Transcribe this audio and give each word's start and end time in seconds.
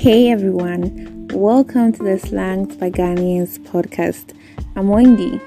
Hey 0.00 0.30
everyone, 0.30 1.28
welcome 1.30 1.92
to 1.92 2.02
the 2.02 2.18
Slangs 2.18 2.74
by 2.74 2.90
Ghanaians 2.90 3.58
podcast. 3.58 4.34
I'm 4.74 4.88
Wendy. 4.88 5.38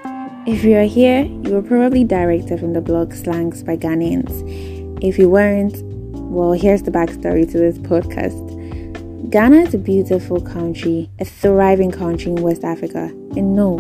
If 0.46 0.64
you 0.64 0.78
are 0.78 0.84
here, 0.84 1.24
you 1.24 1.56
were 1.56 1.64
probably 1.64 2.04
directed 2.04 2.60
from 2.60 2.74
the 2.74 2.80
blog 2.80 3.14
Slangs 3.14 3.64
by 3.64 3.78
Ghanaians. 3.78 5.04
If 5.04 5.18
you 5.18 5.28
weren't, 5.28 5.82
well, 5.82 6.52
here's 6.52 6.84
the 6.84 6.92
backstory 6.92 7.52
to 7.52 7.58
this 7.58 7.80
podcast. 7.80 9.32
Ghana 9.32 9.62
is 9.62 9.74
a 9.74 9.80
beautiful 9.80 10.40
country, 10.40 11.10
a 11.18 11.26
thriving 11.26 11.90
country 11.90 12.32
in 12.34 12.44
West 12.44 12.64
Africa. 12.64 13.06
And 13.36 13.56
no, 13.56 13.80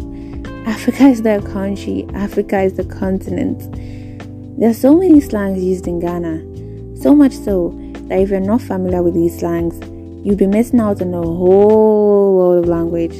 Africa 0.65 1.03
is 1.03 1.19
a 1.19 1.39
country, 1.39 2.07
Africa 2.15 2.61
is 2.61 2.73
the 2.73 2.85
continent. 2.85 3.59
There 4.59 4.71
are 4.71 4.73
so 4.73 4.95
many 4.95 5.21
slangs 5.21 5.63
used 5.63 5.85
in 5.85 5.99
Ghana, 5.99 6.97
so 6.99 7.13
much 7.13 7.33
so 7.33 7.79
that 8.07 8.17
if 8.19 8.31
you're 8.31 8.39
not 8.39 8.61
familiar 8.61 9.03
with 9.03 9.13
these 9.13 9.37
slangs, 9.37 9.79
you'll 10.23 10.37
be 10.37 10.47
missing 10.47 10.79
out 10.79 11.01
on 11.01 11.13
a 11.13 11.21
whole 11.21 12.37
world 12.37 12.63
of 12.63 12.69
language. 12.69 13.19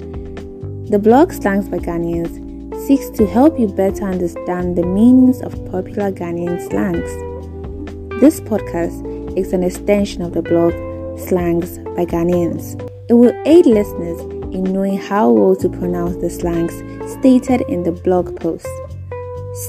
The 0.90 1.00
blog 1.00 1.34
Slangs 1.34 1.68
by 1.68 1.80
Ghanaians 1.80 2.40
seeks 2.88 3.10
to 3.18 3.28
help 3.28 3.60
you 3.60 3.68
better 3.68 4.06
understand 4.06 4.78
the 4.78 4.86
meanings 4.86 5.42
of 5.42 5.54
popular 5.70 6.12
Ghanaian 6.12 6.62
slangs. 6.70 8.22
This 8.22 8.40
podcast 8.40 9.38
is 9.38 9.52
an 9.52 9.64
extension 9.64 10.22
of 10.22 10.34
the 10.34 10.42
blog 10.42 10.72
Slangs 11.20 11.78
by 11.96 12.06
Ghanaians. 12.06 12.80
It 13.10 13.16
will 13.16 13.34
aid 13.46 13.66
listeners 13.66 14.22
in 14.56 14.64
knowing 14.64 14.98
how 14.98 15.30
well 15.30 15.58
to 15.58 15.68
pronounce 15.68 16.16
the 16.18 16.30
slangs 16.30 16.74
stated 17.20 17.62
in 17.68 17.84
the 17.84 17.92
blog 17.92 18.40
post. 18.40 18.68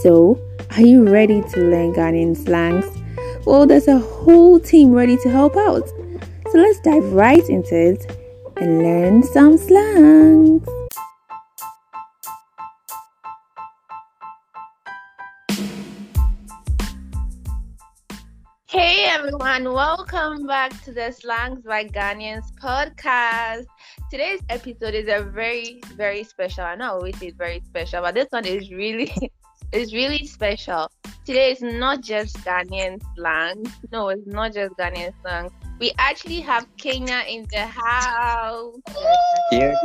So, 0.02 0.40
are 0.76 0.82
you 0.82 1.04
ready 1.08 1.42
to 1.42 1.60
learn 1.60 1.94
Ghanaian 1.94 2.36
slangs? 2.36 2.84
Well, 3.44 3.66
there's 3.66 3.88
a 3.88 3.98
whole 3.98 4.60
team 4.60 4.92
ready 4.92 5.16
to 5.18 5.30
help 5.30 5.56
out. 5.56 5.90
So 6.54 6.60
let's 6.60 6.78
dive 6.78 7.12
right 7.12 7.48
into 7.48 7.74
it 7.74 8.16
and 8.58 8.78
learn 8.78 9.24
some 9.24 9.58
slangs. 9.58 10.64
Hey 18.68 19.06
everyone, 19.06 19.72
welcome 19.72 20.46
back 20.46 20.80
to 20.84 20.92
the 20.92 21.10
Slangs 21.10 21.64
by 21.64 21.86
Ghanaians 21.86 22.54
podcast. 22.62 23.64
Today's 24.08 24.38
episode 24.48 24.94
is 24.94 25.08
a 25.08 25.24
very, 25.24 25.80
very 25.96 26.22
special. 26.22 26.62
I 26.62 26.76
know 26.76 26.84
I 26.84 26.88
always 26.90 27.18
say 27.18 27.26
it's 27.26 27.36
very 27.36 27.62
special, 27.66 28.00
but 28.00 28.14
this 28.14 28.28
one 28.30 28.46
is 28.46 28.70
really 28.70 29.12
is 29.72 29.92
really 29.92 30.24
special. 30.24 30.88
Today 31.26 31.50
is 31.50 31.62
not 31.62 32.00
just 32.00 32.36
Ghanaian 32.44 33.02
slang. 33.16 33.66
No, 33.90 34.10
it's 34.10 34.24
not 34.28 34.54
just 34.54 34.76
Ghanaian 34.76 35.12
slang. 35.20 35.50
We 35.80 35.92
actually 35.98 36.40
have 36.40 36.66
Kenya 36.76 37.24
in 37.28 37.46
the 37.50 37.66
house. 37.66 38.74
Yeah. 39.50 39.74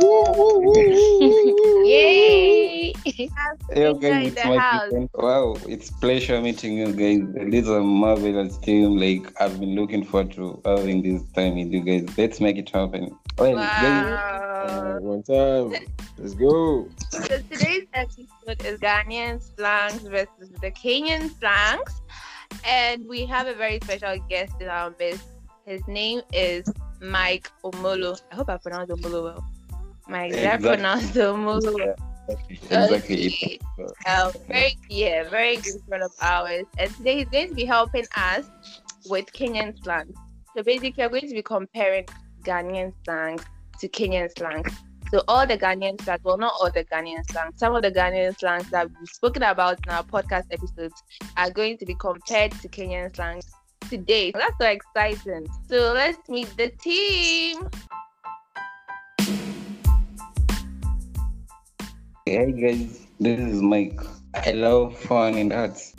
Yay! 1.84 2.92
Hey 3.02 3.28
guys, 3.68 4.32
it's 4.32 4.44
my 4.44 4.88
friend. 4.88 5.10
Wow, 5.14 5.56
it's 5.66 5.90
pleasure 5.90 6.40
meeting 6.40 6.78
you 6.78 6.92
guys. 6.92 7.50
This 7.50 7.64
is 7.64 7.70
a 7.70 7.80
marvelous 7.80 8.56
team. 8.58 8.98
Like 8.98 9.32
I've 9.40 9.58
been 9.58 9.74
looking 9.74 10.04
forward 10.04 10.32
to 10.32 10.60
having 10.64 11.02
this 11.02 11.22
time 11.32 11.56
with 11.56 11.72
you 11.72 11.80
guys. 11.80 12.16
Let's 12.16 12.40
make 12.40 12.56
it 12.56 12.70
happen. 12.70 13.16
Well, 13.36 13.56
wow. 13.56 14.40
Uh, 14.66 14.98
one 15.00 15.22
time. 15.24 15.86
Let's 16.18 16.34
go. 16.34 16.88
So 17.10 17.20
today's 17.50 17.86
episode 17.94 18.64
is 18.64 18.78
Ghanaian 18.78 19.42
slangs 19.56 20.02
versus 20.02 20.50
the 20.60 20.70
Kenyan 20.70 21.36
slangs. 21.38 22.00
And 22.64 23.06
we 23.08 23.26
have 23.26 23.46
a 23.46 23.54
very 23.54 23.80
special 23.82 24.18
guest 24.28 24.54
in 24.60 24.68
our 24.68 24.94
midst. 24.98 25.26
His 25.70 25.86
name 25.86 26.20
is 26.32 26.68
Mike 27.00 27.48
Omolo. 27.62 28.20
I 28.32 28.34
hope 28.34 28.48
I 28.50 28.56
pronounced 28.56 28.90
Omolo 28.90 29.22
well. 29.22 29.44
Mike, 30.08 30.32
did 30.32 30.38
Exactly. 30.38 30.68
I 30.68 30.74
pronounce 30.74 31.10
Omolo 31.12 31.74
well? 31.78 31.96
Exactly. 32.28 33.60
Um, 34.04 34.32
very 34.48 34.76
yeah, 34.88 35.28
very 35.28 35.58
good 35.58 35.80
friend 35.86 36.02
of 36.02 36.10
ours. 36.20 36.64
And 36.76 36.92
today 36.96 37.18
he's 37.18 37.28
going 37.28 37.50
to 37.50 37.54
be 37.54 37.64
helping 37.64 38.04
us 38.16 38.46
with 39.08 39.26
Kenyan 39.32 39.80
slang. 39.80 40.12
So 40.56 40.64
basically, 40.64 41.04
we're 41.04 41.20
going 41.20 41.28
to 41.28 41.34
be 41.34 41.42
comparing 41.42 42.06
Ghanaian 42.42 42.92
slang 43.04 43.38
to 43.78 43.88
Kenyan 43.88 44.28
slang. 44.36 44.64
So 45.12 45.22
all 45.28 45.46
the 45.46 45.56
Ghanaian 45.56 46.02
slang, 46.02 46.18
well, 46.24 46.36
not 46.36 46.54
all 46.60 46.72
the 46.72 46.84
Ghanaian 46.84 47.24
slang, 47.30 47.52
some 47.54 47.76
of 47.76 47.82
the 47.82 47.92
Ghanaian 47.92 48.36
slangs 48.36 48.68
that 48.70 48.88
we've 48.88 49.08
spoken 49.08 49.44
about 49.44 49.78
in 49.86 49.92
our 49.92 50.02
podcast 50.02 50.46
episodes 50.50 51.00
are 51.36 51.50
going 51.50 51.78
to 51.78 51.86
be 51.86 51.94
compared 51.94 52.50
to 52.60 52.68
Kenyan 52.68 53.14
slangs 53.14 53.46
today. 53.90 54.30
That's 54.30 54.56
so 54.60 54.68
exciting. 54.68 55.48
So 55.68 55.92
let's 55.92 56.28
meet 56.28 56.48
the 56.56 56.68
team. 56.68 57.68
Hey 62.24 62.52
guys, 62.52 63.06
this 63.18 63.40
is 63.40 63.60
Mike. 63.60 64.00
I 64.34 64.52
love 64.52 64.96
fun 64.96 65.34
and 65.34 65.52
arts. 65.52 65.96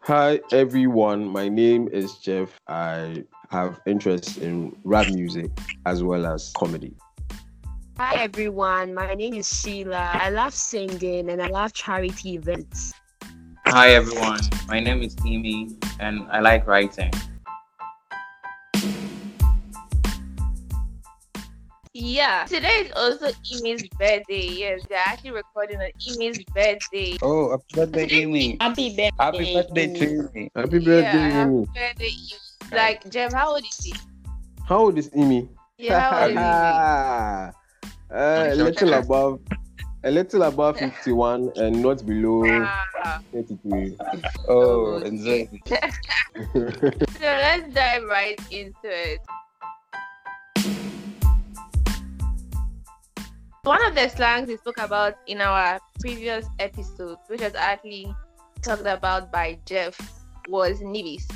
Hi 0.00 0.40
everyone, 0.52 1.26
my 1.26 1.48
name 1.48 1.88
is 1.88 2.18
Jeff. 2.18 2.60
I 2.68 3.24
have 3.50 3.80
interest 3.86 4.36
in 4.38 4.76
rap 4.84 5.08
music 5.08 5.50
as 5.86 6.02
well 6.02 6.26
as 6.26 6.52
comedy. 6.54 6.94
Hi 7.96 8.14
everyone, 8.16 8.92
my 8.92 9.14
name 9.14 9.34
is 9.34 9.48
Sheila. 9.48 10.10
I 10.12 10.28
love 10.28 10.52
singing 10.52 11.30
and 11.30 11.40
I 11.40 11.48
love 11.48 11.72
charity 11.72 12.34
events. 12.34 12.92
Hi 13.68 13.90
everyone, 13.90 14.40
my 14.66 14.80
name 14.80 15.02
is 15.02 15.14
Amy 15.26 15.76
and 16.00 16.24
I 16.32 16.40
like 16.40 16.66
writing. 16.66 17.12
Yeah, 21.92 22.46
today 22.48 22.88
is 22.88 22.92
also 22.96 23.28
Imi's 23.52 23.86
birthday. 24.00 24.48
Yes, 24.56 24.80
they're 24.88 24.98
actually 25.04 25.32
recording 25.32 25.76
on 25.84 25.90
Imi's 26.00 26.42
birthday. 26.54 27.18
Oh, 27.20 27.50
happy 27.50 27.64
birthday, 27.74 28.08
Amy. 28.22 28.56
Happy 28.58 28.88
birthday. 28.96 29.10
Happy 29.20 29.52
birthday 29.52 29.86
to 29.92 30.30
Amy. 30.34 30.50
Happy 30.56 30.78
birthday, 30.78 31.02
yeah, 31.02 31.28
happy 31.28 31.66
birthday, 31.74 32.08
Imi. 32.08 32.72
Like, 32.72 33.10
Jeff, 33.10 33.34
how 33.34 33.52
old 33.52 33.64
is 33.68 33.84
he? 33.84 33.94
How 34.66 34.78
old 34.78 34.96
is 34.96 35.10
Amy? 35.14 35.46
Yeah, 35.76 36.00
how 36.00 36.22
old 36.22 36.30
is 36.30 36.38
he? 36.38 38.16
uh, 38.16 38.48
a 38.48 38.54
little 38.54 38.94
above 38.94 39.40
a 40.04 40.10
little 40.10 40.42
above 40.44 40.78
51 40.78 41.52
and 41.56 41.82
not 41.82 42.06
below 42.06 42.44
ah. 42.46 42.86
Wow. 43.04 43.20
23. 43.32 43.96
Oh, 44.48 44.96
oh 44.96 44.96
enjoy. 44.98 45.48
So 47.18 47.24
let's 47.24 47.74
dive 47.74 48.04
right 48.04 48.38
into 48.52 48.76
it. 48.84 49.18
One 53.64 53.84
of 53.84 53.94
the 53.94 54.08
slangs 54.08 54.48
we 54.48 54.56
spoke 54.56 54.78
about 54.78 55.16
in 55.26 55.40
our 55.40 55.80
previous 56.00 56.46
episode, 56.58 57.18
which 57.26 57.40
was 57.40 57.54
actually 57.54 58.14
talked 58.62 58.86
about 58.86 59.32
by 59.32 59.58
Jeff, 59.66 59.98
was 60.48 60.80
nibis. 60.80 61.28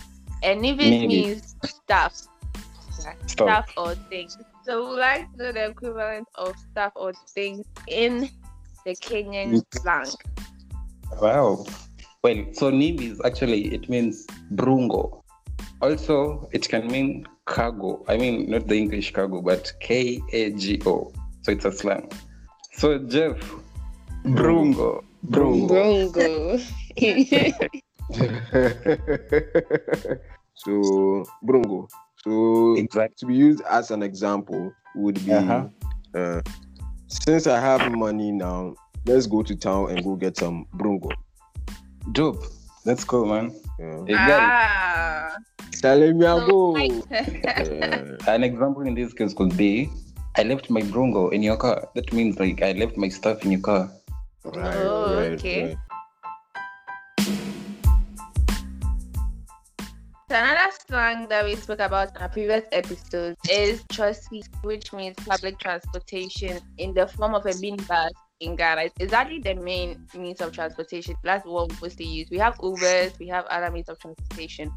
And 0.43 0.62
nibis 0.62 1.06
means 1.06 1.56
stuff. 1.65 2.15
Stuff. 2.91 3.17
Stuff 3.27 3.73
or 3.77 3.94
things. 4.09 4.39
So 4.65 4.91
we 4.91 5.00
like 5.00 5.31
to 5.33 5.39
know 5.39 5.53
the 5.53 5.67
equivalent 5.67 6.29
of 6.37 6.55
stuff 6.71 6.93
or 6.94 7.12
things 7.34 7.67
in 7.89 8.31
the 8.84 8.94
Kenyan 8.97 9.62
slang. 9.75 10.06
Wow. 11.20 11.65
Well, 12.22 12.44
so 12.53 12.70
nibis 12.70 13.19
actually 13.25 13.75
it 13.75 13.88
means 13.88 14.26
brungo. 14.54 15.22
Also, 15.81 16.48
it 16.53 16.69
can 16.69 16.87
mean 16.88 17.26
cargo. 17.47 18.04
I 18.09 18.16
mean, 18.16 18.48
not 18.50 18.69
the 18.69 18.76
English 18.78 19.12
cargo, 19.12 19.41
but 19.43 19.72
K 19.81 20.20
A 20.32 20.50
G 20.53 20.81
O. 20.87 21.12
So 21.43 21.53
it's 21.53 21.65
a 21.65 21.72
slang. 21.72 22.10
So 22.72 22.98
Jeff, 22.98 23.37
Brungo. 24.25 25.03
brungo, 25.26 26.12
brungo. 26.12 26.60
so, 30.55 31.25
Brungo. 31.44 31.88
So, 32.25 32.75
Exactly. 32.76 33.14
to 33.19 33.26
be 33.26 33.34
used 33.34 33.62
as 33.69 33.90
an 33.90 34.02
example 34.02 34.73
would 34.94 35.25
be 35.25 35.32
Uh-huh. 35.32 35.67
uh, 36.14 36.40
since 37.12 37.47
I 37.47 37.61
have 37.61 37.93
money 37.93 38.32
now, 38.32 38.75
let's 39.06 39.26
go 39.26 39.43
to 39.43 39.55
town 39.56 39.91
and 39.91 40.03
go 40.05 40.17
get 40.17 40.37
some 40.37 40.67
Brungo. 40.75 41.11
Dope. 42.12 42.44
Let's 42.85 43.05
go, 43.05 43.25
man. 43.25 43.55
Yeah. 43.79 44.17
Ah. 44.19 45.37
Tell 45.81 45.99
me, 46.00 46.26
I 46.26 46.38
So, 46.38 46.47
go. 46.47 46.70
like- 46.70 46.93
it. 47.11 48.29
An 48.29 48.43
example 48.44 48.82
in 48.82 48.94
this 48.94 49.12
case 49.12 49.35
could 49.35 49.56
be 49.56 49.91
I 50.37 50.43
left 50.44 50.70
my 50.70 50.81
brungo 50.81 51.31
in 51.32 51.43
your 51.43 51.56
car. 51.56 51.88
That 51.94 52.12
means 52.12 52.38
like 52.41 52.62
I 52.62 52.73
left 52.73 52.97
my 52.97 53.09
stuff 53.09 53.44
in 53.44 53.53
your 53.53 53.61
car. 53.61 53.91
Right, 54.44 54.75
Oh, 54.76 55.15
right, 55.17 55.32
okay. 55.32 55.65
right. 55.67 55.76
Another 60.32 60.70
slang 60.87 61.29
that 61.29 61.44
we 61.44 61.56
spoke 61.56 61.81
about 61.81 62.17
in 62.17 62.23
our 62.23 62.29
previous 62.29 62.64
episode 62.73 63.37
is 63.50 63.84
trusty, 63.90 64.43
which 64.62 64.93
means 64.93 65.17
public 65.26 65.58
transportation 65.58 66.58
in 66.79 66.94
the 66.94 67.06
form 67.06 67.34
of 67.34 67.46
a 67.46 67.50
minibus 67.50 68.11
in 68.40 68.56
Ghana. 68.56 68.90
It's 68.99 69.12
actually 69.12 69.40
the 69.40 69.55
main 69.55 70.06
means 70.14 70.40
of 70.40 70.52
transportation. 70.52 71.14
That's 71.23 71.46
what 71.46 71.70
we 71.70 71.76
mostly 71.82 72.06
use. 72.06 72.29
We 72.31 72.38
have 72.38 72.56
Ubers, 72.58 73.19
we 73.19 73.29
have 73.29 73.44
other 73.46 73.70
means 73.70 73.88
of 73.88 73.99
transportation, 73.99 74.73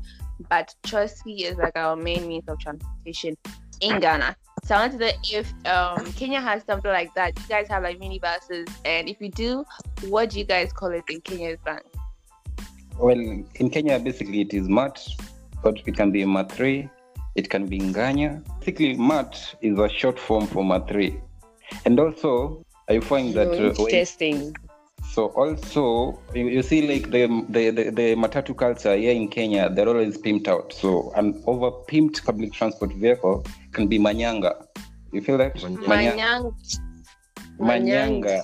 but 0.50 0.74
trusty 0.84 1.46
is 1.46 1.58
like 1.58 1.76
our 1.76 1.96
main 1.96 2.28
means 2.28 2.48
of 2.48 2.60
transportation. 2.60 3.36
in 3.82 4.00
Ghana. 4.00 4.36
So 4.64 4.76
I 4.76 4.80
wanted 4.80 5.00
to 5.00 5.06
know 5.06 5.12
if 5.32 5.54
um, 5.68 6.12
Kenya 6.14 6.42
has 6.42 6.64
something 6.64 6.92
like 6.92 7.14
that. 7.16 7.38
You 7.38 7.46
guys 7.48 7.68
have 7.68 7.84
like 7.84 8.00
minibuses, 8.00 8.70
and 8.84 9.08
if 9.08 9.22
you 9.22 9.30
do, 9.30 9.64
what 10.08 10.32
do 10.32 10.40
you 10.40 10.46
guys 10.46 10.74
call 10.74 10.92
it 10.92 11.04
in 11.10 11.22
Kenya's 11.22 11.60
slang? 11.64 11.80
Well, 12.98 13.20
in 13.20 13.70
Kenya, 13.70 14.00
basically 14.00 14.42
it 14.42 14.54
is 14.54 14.70
mat, 14.70 15.06
but 15.66 15.82
it 15.88 15.96
can 15.98 16.12
be 16.12 16.24
mat3, 16.24 16.88
it 17.36 17.50
can 17.50 17.66
be 17.66 17.80
nganya. 17.80 18.32
Basically, 18.60 18.94
mat 18.94 19.34
is 19.62 19.78
a 19.80 19.90
short 19.90 20.18
form 20.20 20.46
for 20.46 20.64
mat3. 20.64 21.20
And 21.86 22.00
also, 22.00 22.64
I 22.88 23.00
find 23.00 23.34
that 23.34 23.48
uh, 23.50 23.74
when- 23.74 23.90
Interesting. 23.90 24.56
so 25.16 25.22
also 25.42 25.84
you, 26.38 26.46
you 26.56 26.62
see 26.70 26.80
like 26.92 27.06
the, 27.16 27.24
the 27.56 27.64
the 27.78 27.84
the 28.00 28.08
matatu 28.24 28.54
culture 28.64 28.96
here 28.96 29.12
in 29.22 29.28
Kenya, 29.36 29.64
they're 29.74 29.90
always 29.94 30.18
pimped 30.26 30.48
out. 30.48 30.72
So 30.82 31.12
an 31.16 31.42
over 31.48 31.72
pimped 31.92 32.24
public 32.30 32.54
transport 32.54 32.94
vehicle 32.94 33.44
can 33.74 33.88
be 33.88 33.98
manyanga. 33.98 34.54
You 35.12 35.22
feel 35.22 35.38
that? 35.44 35.56
Manyanga. 35.56 35.88
Manya- 35.88 36.14
Manyang. 37.60 38.22
manyanga. 38.22 38.38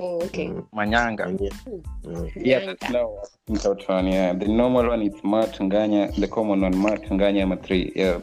Oh, 0.00 0.22
okay. 0.22 0.48
Manyanga. 0.74 1.26
Mm. 2.04 2.32
Yeah, 2.36 2.66
that's 2.66 2.90
now 2.90 3.18
out 3.66 3.88
one. 3.88 4.06
Yeah, 4.06 4.32
the 4.32 4.46
normal 4.46 4.88
one 4.88 5.02
is 5.02 5.18
mat 5.24 5.58
nganya. 5.58 6.14
The 6.14 6.28
common 6.28 6.60
one 6.60 6.80
mat 6.80 7.02
nganya 7.02 7.46
mat3. 7.50 7.92
Yeah. 7.96 8.20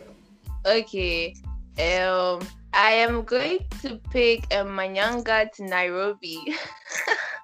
Okay. 0.66 1.36
Um, 1.78 2.40
I 2.74 2.92
am 2.92 3.24
going 3.24 3.60
to 3.82 4.00
pick 4.12 4.46
a 4.52 4.64
Manyanga 4.64 5.52
to 5.54 5.64
Nairobi. 5.66 6.40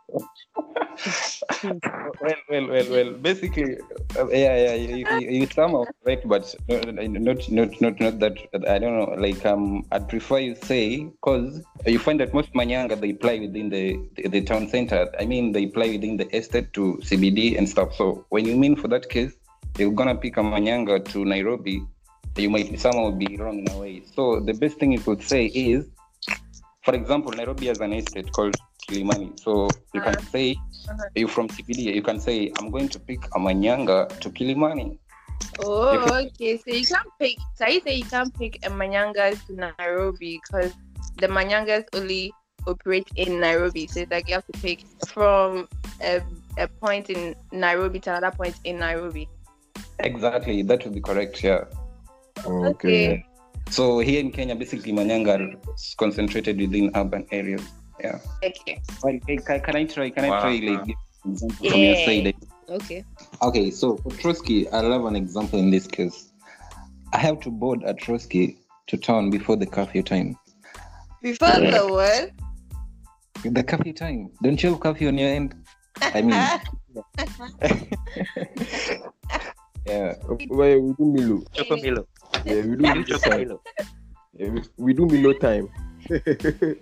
well, 1.64 2.36
well, 2.50 2.68
well, 2.68 2.88
well. 2.90 3.12
Basically, 3.14 3.78
uh, 4.18 4.28
yeah, 4.30 4.56
yeah. 4.56 4.74
You, 4.74 5.06
you, 5.20 5.30
you 5.40 5.48
somehow 5.48 5.86
correct, 6.04 6.28
but 6.28 6.56
not, 6.68 6.88
not, 6.88 7.82
not, 7.82 8.00
not, 8.02 8.20
that. 8.20 8.38
I 8.68 8.80
don't 8.80 8.98
know. 8.98 9.16
Like, 9.18 9.46
um, 9.46 9.86
I'd 9.92 10.08
prefer 10.08 10.40
you 10.40 10.56
say 10.56 11.06
because 11.06 11.62
you 11.86 12.00
find 12.00 12.20
that 12.20 12.34
most 12.34 12.54
manyanga 12.54 13.00
they 13.00 13.14
play 13.14 13.40
within 13.40 13.70
the, 13.70 14.00
the 14.16 14.28
the 14.30 14.42
town 14.42 14.68
center. 14.68 15.10
I 15.20 15.26
mean, 15.26 15.52
they 15.52 15.66
play 15.68 15.92
within 15.98 16.18
the 16.18 16.28
estate 16.36 16.74
to 16.74 17.00
CBD 17.04 17.58
and 17.58 17.68
stuff. 17.68 17.96
So 17.96 18.26
when 18.30 18.46
you 18.46 18.56
mean 18.56 18.76
for 18.76 18.88
that 18.90 19.10
case, 19.10 19.34
you're 19.78 19.92
gonna 19.92 20.16
pick 20.16 20.38
a 20.38 20.42
manyanga 20.42 21.04
to 21.12 21.26
Nairobi, 21.26 21.84
you 22.38 22.50
might 22.50 22.80
somehow 22.80 23.12
be 23.12 23.38
wrong 23.38 23.60
in 23.60 23.72
a 23.72 23.78
way. 23.78 24.04
So 24.16 24.40
the 24.40 24.54
best 24.54 24.78
thing 24.78 24.92
you 24.92 25.00
could 25.00 25.22
say 25.22 25.46
is, 25.46 25.86
for 26.84 26.96
example, 26.96 27.32
Nairobi 27.32 27.68
has 27.68 27.80
an 27.80 27.94
estate 27.94 28.32
called 28.32 28.56
Kilimani. 28.88 29.40
So 29.40 29.70
you 29.94 30.02
can 30.02 30.20
say 30.28 30.56
you 31.16 31.28
from 31.28 31.48
CBD, 31.48 31.94
you 31.96 32.02
can 32.02 32.20
say, 32.20 32.52
I'm 32.60 32.72
going 32.72 32.90
to 32.90 33.00
pick 33.00 33.26
a 33.36 33.40
manyanga 33.40 34.08
to 34.20 34.30
Kilimani. 34.30 34.98
Oh, 35.60 36.22
okay. 36.26 36.58
So 36.58 36.74
you 36.74 36.86
can't 36.86 37.08
pick. 37.20 37.38
So 37.56 37.68
you 37.68 37.82
say 37.82 37.96
you 37.96 38.06
can't 38.06 38.34
pick 38.38 38.58
a 38.66 38.70
Manyanga 38.70 39.38
to 39.48 39.74
Nairobi 39.80 40.40
because 40.42 40.74
the 41.18 41.28
Manyangas 41.28 41.86
only 41.94 42.34
operate 42.68 43.08
in 43.16 43.40
Nairobi. 43.40 43.88
So 43.88 44.02
it's 44.02 44.12
like 44.12 44.28
you 44.28 44.36
have 44.36 44.46
to 44.48 44.60
pick 44.60 44.84
from 45.08 45.68
a, 46.02 46.22
a 46.58 46.68
point 46.68 47.10
in 47.10 47.36
Nairobi 47.52 48.00
to 48.02 48.12
another 48.12 48.36
point 48.36 48.56
in 48.64 48.80
Nairobi. 48.80 49.28
Exactly, 50.00 50.64
that 50.64 50.84
would 50.84 50.94
be 50.94 51.02
correct, 51.02 51.44
yeah. 51.44 51.66
Okay. 52.46 53.26
So 53.70 54.00
here 54.00 54.20
in 54.20 54.32
Kenya, 54.32 54.56
basically 54.56 54.92
manyanga 54.92 55.56
is 55.76 55.96
concentrated 55.98 56.60
within 56.60 56.92
urban 56.96 57.26
areas. 57.32 57.64
Yeah. 58.02 58.20
Okay. 58.44 58.82
Well, 59.04 59.20
can, 59.28 59.60
can 59.62 59.76
I 59.76 59.86
try? 59.86 60.10
Can 60.10 60.28
Wow. 60.28 60.38
I 60.38 60.42
try 60.42 60.52
like 60.70 60.86
give 60.86 60.96
an 61.26 61.32
example 61.32 61.70
from 61.70 61.80
your 61.80 61.96
side? 61.96 62.36
Okay. 62.70 63.06
Okay, 63.42 63.70
so 63.72 63.98
for 63.98 64.10
Trotsky, 64.12 64.68
I 64.70 64.80
love 64.82 65.06
an 65.06 65.16
example 65.16 65.60
in 65.60 65.70
this 65.72 65.88
case. 65.88 66.32
I 67.14 67.18
have 67.18 67.40
to 67.42 67.52
board 67.52 67.84
at 67.84 67.98
Trotsky 68.00 68.58
to 68.88 68.98
town 68.98 69.30
before 69.30 69.58
the 69.58 69.66
curfew 69.66 70.02
time. 70.04 70.38
Before 71.22 71.50
the 71.50 71.86
what? 71.90 72.32
The 73.54 73.64
curfew 73.64 73.94
time. 73.94 74.32
Don't 74.42 74.62
you 74.64 74.72
have 74.72 74.80
curfew 74.80 75.10
on 75.10 75.18
your 75.18 75.30
end? 75.30 75.56
I 76.02 76.22
mean, 76.22 76.32
yeah. 79.86 80.16
Well, 80.50 80.80
we 80.80 80.94
do 80.94 81.06
Milo. 81.06 81.44
Choco 81.54 81.76
Milo. 81.76 82.08
Yeah, 82.46 82.62
we 82.62 82.76
do 82.76 82.78
Milo 82.78 83.04
Choco 83.04 83.30
time. 83.30 83.40
Milo. 83.40 83.62
Yeah, 84.34 84.50
we, 84.50 84.62
we 84.78 84.94
do 84.94 85.06
Milo 85.06 85.34
time. 85.34 85.70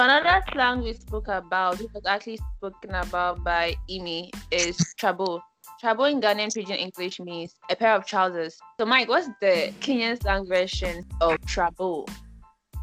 Another 0.00 0.42
slang 0.50 0.82
we 0.82 0.94
spoke 0.94 1.28
about, 1.28 1.78
which 1.78 1.92
was 1.92 2.06
actually 2.06 2.38
spoken 2.56 2.94
about 2.94 3.44
by 3.44 3.76
Imi, 3.90 4.32
is 4.50 4.78
trabo. 4.98 5.42
Trabo 5.84 6.10
in 6.10 6.22
Ghanaian 6.22 6.48
Pidgin 6.48 6.78
English 6.78 7.20
means 7.20 7.54
a 7.70 7.76
pair 7.76 7.94
of 7.94 8.06
trousers. 8.06 8.58
So, 8.78 8.86
Mike, 8.86 9.10
what's 9.10 9.28
the 9.42 9.74
Kenyan 9.80 10.18
slang 10.22 10.46
version 10.46 11.04
of 11.20 11.36
trabo? 11.42 12.08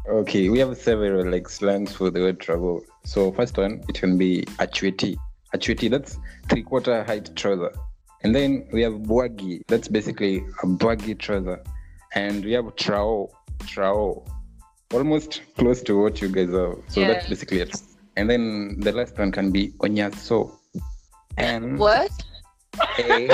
Okay, 0.08 0.48
we 0.48 0.60
have 0.60 0.78
several 0.78 1.28
like 1.28 1.48
slangs 1.48 1.92
for 1.92 2.08
the 2.08 2.20
word 2.20 2.38
trouble. 2.38 2.82
So 3.04 3.32
first 3.32 3.58
one, 3.58 3.82
it 3.88 3.96
can 3.96 4.16
be 4.16 4.42
achweti. 4.60 5.16
Achweti, 5.52 5.90
that's 5.90 6.20
three 6.48 6.62
quarter 6.62 7.02
height 7.02 7.34
trouser. 7.34 7.72
And 8.22 8.32
then 8.32 8.68
we 8.72 8.80
have 8.82 8.92
bwagi, 8.92 9.62
that's 9.66 9.88
basically 9.88 10.44
a 10.62 10.68
baggy 10.68 11.16
trouser. 11.16 11.64
And 12.14 12.44
we 12.44 12.52
have 12.52 12.66
trao, 12.76 13.28
trao, 13.62 14.24
almost 14.92 15.42
close 15.56 15.82
to 15.82 16.00
what 16.00 16.20
you 16.20 16.28
guys 16.28 16.52
are. 16.54 16.76
So 16.88 17.00
that's 17.00 17.28
basically 17.28 17.60
it. 17.60 17.74
And 18.16 18.28
then 18.28 18.80
the 18.80 18.92
last 18.92 19.18
one 19.18 19.32
can 19.32 19.50
be 19.50 19.72
onyaso. 19.78 20.52
And 21.36 21.78
What? 21.78 22.10
a, 22.98 23.30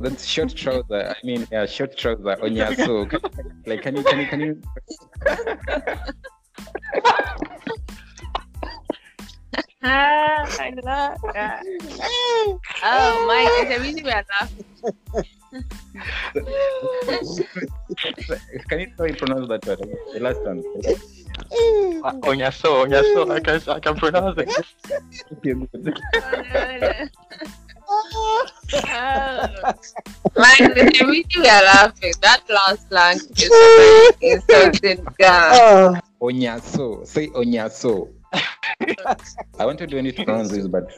that's 0.00 0.26
short 0.26 0.54
trouser. 0.54 1.14
I 1.14 1.26
mean, 1.26 1.46
yeah, 1.50 1.66
short 1.66 1.96
trouser 1.96 2.36
onyaso. 2.36 3.10
like, 3.66 3.82
can 3.82 3.96
you, 3.96 4.02
can 4.02 4.20
you, 4.20 4.26
can 4.26 4.40
you? 4.40 4.62
Ah, 9.82 10.44
I 10.60 10.74
love 10.84 11.18
that. 11.32 11.64
Oh, 12.84 13.66
a 13.70 13.78
reason 13.80 14.04
we 14.04 14.10
are 14.10 14.24
laughing. 14.28 14.64
Can 18.70 18.78
you 18.78 18.86
try 18.96 19.10
pronounce 19.10 19.48
that 19.48 19.66
word? 19.66 19.80
The 20.14 20.20
last 20.20 20.40
one. 20.42 20.62
Uh, 22.04 22.12
Onyaso, 22.22 22.86
Onyaso. 22.86 23.28
I 23.28 23.40
can, 23.40 23.60
I 23.68 23.80
can 23.80 23.96
pronounce 23.96 24.38
it. 24.38 24.48
Okay, 25.32 25.54
good. 25.54 25.98
Oh, 27.88 28.46
Mike, 30.36 30.74
there's 30.76 31.00
a 31.00 31.06
reason 31.08 31.42
we 31.42 31.48
are 31.48 31.64
laughing. 31.64 32.12
That 32.22 32.42
last 32.48 32.88
slang 32.88 33.16
is 33.16 33.48
so 33.48 34.12
very 34.20 34.34
insulting. 34.34 35.04
God. 35.18 36.00
Onyaso. 36.22 37.04
Say 37.08 37.26
onyaso. 37.26 38.08
I 39.58 39.66
wanted 39.66 39.92
Wendy 39.92 40.12
to 40.12 40.24
pronounce 40.24 40.50
this, 40.50 40.68
but 40.68 40.96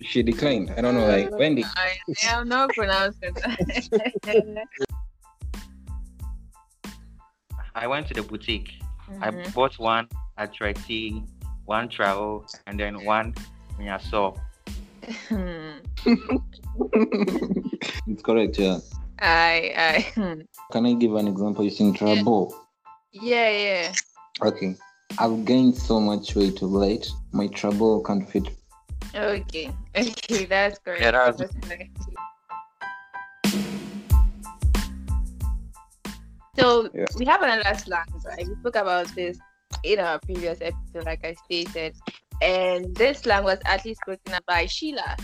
she 0.00 0.24
declined. 0.24 0.72
I 0.76 0.80
don't 0.80 0.96
know, 0.96 1.06
like 1.06 1.30
Wendy. 1.38 1.64
I 1.76 1.98
am 2.24 2.48
not 2.48 2.70
pronouncing 2.70 3.34
that. 3.34 4.66
I 7.74 7.86
went 7.86 8.06
to 8.08 8.14
the 8.14 8.22
boutique. 8.22 8.70
I 9.20 9.30
Mhm. 9.30 9.54
bought 9.54 9.78
one 9.78 10.08
Achweti, 10.38 11.26
one 11.64 11.88
Trao, 11.88 12.44
and 12.66 12.78
then 12.78 13.04
one 13.04 13.34
Onyaso. 13.78 14.38
Hmm. 15.28 15.78
It's 18.06 18.22
correct, 18.22 18.58
yeah. 18.58 18.78
I, 19.18 20.04
I. 20.16 20.36
Can 20.72 20.86
I 20.86 20.94
give 20.94 21.14
an 21.16 21.28
example 21.28 21.64
using 21.64 21.92
trouble? 21.94 22.54
yeah, 23.12 23.50
yeah. 23.50 23.92
Okay. 24.42 24.76
I've 25.18 25.44
gained 25.44 25.76
so 25.76 26.00
much 26.00 26.34
weight 26.34 26.62
of 26.62 26.72
late. 26.72 27.10
My 27.32 27.46
trouble 27.48 28.02
can't 28.02 28.28
fit. 28.28 28.48
Okay, 29.14 29.70
okay, 29.94 30.46
that's 30.46 30.78
great. 30.78 31.02
Yeah, 31.02 31.10
that's- 31.10 31.50
So 36.58 36.90
Yeah. 36.94 37.06
we 37.18 37.24
have 37.24 37.40
another 37.42 37.74
slang, 37.78 38.04
right? 38.26 38.46
We 38.46 38.54
spoke 38.56 38.76
about 38.76 39.06
this 39.14 39.38
in 39.84 39.98
our 39.98 40.18
previous 40.18 40.58
episode, 40.60 41.06
like 41.06 41.24
I 41.24 41.32
stated, 41.44 41.96
and 42.42 42.94
this 42.94 43.20
slang 43.20 43.44
was 43.44 43.58
actually 43.64 43.94
spoken 43.94 44.34
by 44.46 44.66
Sheila, 44.66 45.16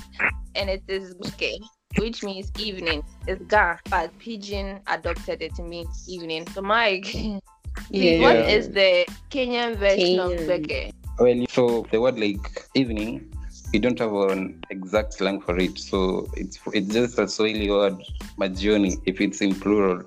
and 0.55 0.71
it 0.71 0.83
is 0.89 1.15
buke, 1.15 1.61
which 1.97 2.23
means 2.23 2.51
evening. 2.59 3.03
It's 3.27 3.45
ga, 3.45 3.77
but 3.91 4.11
pidgin 4.19 4.81
adopted 4.87 5.43
it 5.43 5.55
to 5.57 5.63
mean 5.63 5.87
evening. 6.09 6.47
So 6.55 6.63
Mike, 6.63 7.15
Yeah. 7.91 8.21
what 8.23 8.37
is 8.51 8.71
the 8.71 9.07
Kenyan 9.31 9.77
version 9.77 10.21
of 10.21 10.33
Kenyan. 10.33 10.47
buke? 10.63 10.93
Well, 11.19 11.45
so 11.51 11.87
the 11.93 12.01
word 12.01 12.19
like 12.19 12.65
evening, 12.75 13.31
we 13.73 13.79
don't 13.79 13.99
have 13.99 14.15
an 14.15 14.63
exact 14.71 15.13
slang 15.13 15.43
for 15.43 15.59
it. 15.59 15.79
So 15.79 16.27
it's 16.39 16.59
it's 16.73 16.89
just 16.89 17.19
a 17.19 17.29
Swahili 17.29 17.71
word, 17.71 18.03
majioni, 18.41 18.97
if 19.05 19.21
it's 19.21 19.43
in 19.43 19.55
plural. 19.55 20.05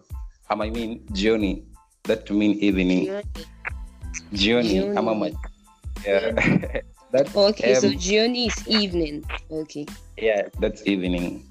Um, 0.51 0.61
I 0.61 0.69
mean, 0.69 0.99
jioni, 1.13 1.63
that 2.03 2.25
to 2.25 2.33
mean 2.33 2.59
evening. 2.59 3.07
Jioni, 4.33 4.83
Jioni. 4.83 4.97
ama 4.97 5.15
ma- 5.15 5.29
yeah. 6.05 6.81
that's 7.11 7.33
Okay, 7.35 7.73
so 7.75 7.87
Um, 7.87 7.93
jioni 7.95 8.47
is 8.47 8.67
evening. 8.67 9.23
Okay. 9.49 9.85
yeah, 10.17 10.49
that's 10.59 10.85
evening. 10.85 11.47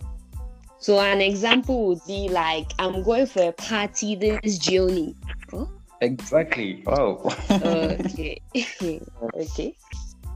So 0.81 1.01
an 1.01 1.23
example 1.23 1.87
would 1.89 2.01
be 2.07 2.29
like, 2.29 2.67
I'm 2.79 3.03
going 3.03 3.25
for 3.25 3.49
a 3.49 3.53
party 3.53 4.17
this 4.17 4.59
jioni. 4.59 5.15
Exactly. 6.03 6.83
Wow. 6.85 7.25
Okay. 7.51 8.41
okay. 9.35 9.77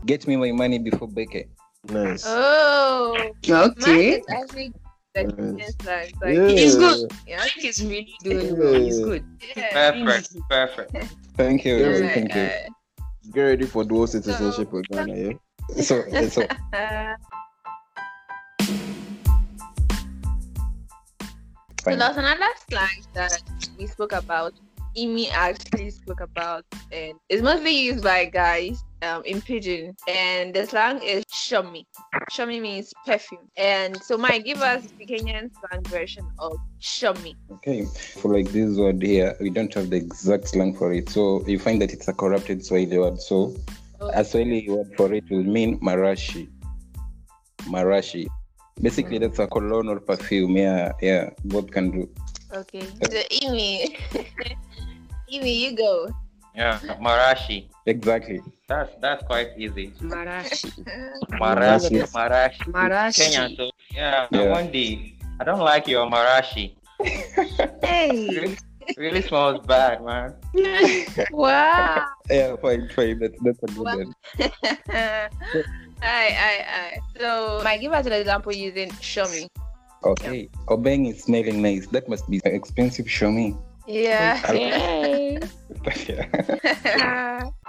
Get 0.06 0.26
me 0.26 0.36
my 0.36 0.52
money 0.52 0.78
before 0.78 1.08
Beke. 1.08 1.48
Nice. 1.88 2.24
Oh, 2.26 3.34
mine 3.46 3.72
Okay. 3.76 4.10
is 4.20 4.24
actually 4.28 4.72
the 5.14 5.22
Yes. 5.58 5.74
Kenyan. 5.76 5.86
Like, 5.86 6.34
Yeah. 6.34 6.64
It's 6.64 6.74
good. 6.74 7.12
yeah, 7.26 7.42
I 7.42 7.48
think 7.48 7.64
it's 7.66 7.80
really 7.80 8.14
doing 8.22 8.58
well. 8.58 8.74
It's 8.74 8.98
good. 8.98 9.24
yeah. 9.56 9.90
Perfect. 9.92 10.36
Perfect. 10.50 11.14
Thank 11.36 11.64
you. 11.64 11.76
Yeah, 11.76 12.14
Thank 12.14 12.34
you. 12.34 12.50
Get 13.32 13.42
ready 13.42 13.66
for 13.66 13.84
dual 13.84 14.06
citizenship 14.06 14.72
with 14.72 14.86
Ghana, 14.88 15.14
yeah? 15.16 15.32
So, 15.82 16.02
so 16.28 16.42
uh, 16.74 17.14
So 21.80 21.90
fine. 21.90 21.98
there's 21.98 22.16
another 22.16 22.48
slang 22.68 23.02
that 23.14 23.42
we 23.78 23.86
spoke 23.86 24.12
about. 24.12 24.54
Imi 24.96 25.30
actually 25.32 25.90
spoke 25.90 26.20
about, 26.20 26.64
and 26.92 27.14
it's 27.28 27.42
mostly 27.42 27.76
used 27.76 28.04
by 28.04 28.24
guys 28.26 28.82
um, 29.02 29.22
in 29.24 29.40
pidgin. 29.40 29.94
And 30.08 30.54
the 30.54 30.66
slang 30.66 31.02
is 31.02 31.24
shomi. 31.26 31.84
Shomi 32.30 32.60
means 32.60 32.92
perfume. 33.04 33.48
And 33.56 34.00
so, 34.02 34.16
Mike, 34.16 34.44
give 34.44 34.62
us 34.62 34.82
the 34.98 35.06
Kenyan 35.06 35.50
slang 35.58 35.82
version 35.84 36.26
of 36.38 36.56
shomi. 36.80 37.34
Okay. 37.52 37.84
For 37.84 38.32
like 38.32 38.50
this 38.52 38.76
word 38.76 39.02
here, 39.02 39.36
we 39.40 39.50
don't 39.50 39.72
have 39.74 39.90
the 39.90 39.96
exact 39.96 40.48
slang 40.48 40.74
for 40.74 40.92
it. 40.92 41.08
So 41.08 41.46
you 41.46 41.58
find 41.58 41.82
that 41.82 41.92
it's 41.92 42.08
a 42.08 42.12
corrupted 42.12 42.64
Swahili 42.64 42.98
word. 42.98 43.20
So 43.20 43.54
a 44.00 44.24
Swahili 44.24 44.68
word 44.68 44.92
for 44.96 45.12
it 45.12 45.24
will 45.30 45.42
mean 45.42 45.80
marashi. 45.80 46.48
Marashi. 47.62 48.26
Basically, 48.80 49.18
that's 49.18 49.38
a 49.38 49.46
cologne 49.46 49.88
or 49.88 50.00
perfume. 50.00 50.56
Yeah, 50.56 50.92
yeah. 51.00 51.30
Both 51.44 51.70
can 51.70 51.90
do. 51.92 52.10
Okay. 52.54 52.82
So, 53.10 53.18
Imi, 53.42 53.96
Imi, 55.32 55.52
you 55.60 55.76
go. 55.76 56.08
Yeah. 56.54 56.78
Marashi. 57.02 57.66
Exactly. 57.86 58.40
That's 58.68 58.90
that's 59.00 59.22
quite 59.26 59.50
easy. 59.58 59.90
Marashi. 60.00 60.70
Marashi. 61.42 62.06
Marashi. 62.06 62.06
Marashi. 62.14 62.64
Marashi. 62.70 63.18
Kenyan. 63.18 63.56
So 63.56 63.70
yeah. 63.90 64.26
Yeah. 64.30 64.50
One 64.50 64.70
day. 64.70 65.18
I 65.40 65.44
don't 65.44 65.58
like 65.58 65.88
your 65.88 66.06
marashi. 66.06 66.76
Hey. 67.82 68.28
Really, 68.30 68.56
really 68.96 69.22
smells 69.22 69.66
bad, 69.66 70.04
man. 70.04 70.34
wow. 71.32 72.06
Yeah, 72.30 72.54
fine, 72.62 72.88
fine. 72.94 73.18
That's 73.18 73.34
that's 73.42 73.58
a 73.62 73.66
good 73.66 73.78
Well- 73.82 73.98
one. 73.98 74.14
Aye, 76.02 76.30
aye, 76.36 76.62
aye. 76.68 76.98
So, 77.18 77.60
might 77.64 77.80
give 77.80 77.92
us 77.92 78.06
an 78.06 78.12
example 78.12 78.52
using 78.54 78.90
shomi. 79.02 79.48
Okay. 80.04 80.48
Obeng 80.68 81.06
oh, 81.06 81.10
is 81.10 81.24
smelling 81.24 81.62
nice. 81.62 81.86
That 81.88 82.08
must 82.08 82.28
be 82.28 82.40
expensive. 82.44 83.10
Show 83.10 83.32
me. 83.32 83.56
Yeah. 83.86 84.36
Hey. 84.36 85.40
yeah. 86.06 87.48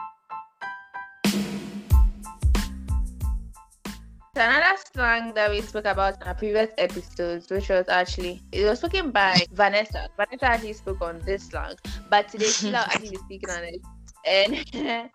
Another 4.36 4.76
slang 4.92 5.34
that 5.34 5.50
we 5.50 5.62
spoke 5.62 5.86
about 5.86 6.22
in 6.22 6.28
our 6.28 6.36
previous 6.36 6.70
episodes, 6.78 7.50
which 7.50 7.70
was 7.70 7.88
actually 7.88 8.42
it 8.52 8.66
was 8.66 8.80
spoken 8.80 9.12
by 9.12 9.46
Vanessa. 9.54 10.10
Vanessa 10.18 10.46
actually 10.46 10.74
spoke 10.74 11.00
on 11.02 11.20
this 11.26 11.48
slang, 11.48 11.76
but 12.10 12.28
today 12.28 12.48
Sheila 12.48 12.72
will 12.84 12.92
actually 12.92 13.16
speaking 13.16 13.50
on 13.50 13.64
it. 13.64 13.82
And 14.28 15.10